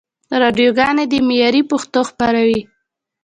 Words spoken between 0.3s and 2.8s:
راډیوګاني دي معیاري پښتو خپروي.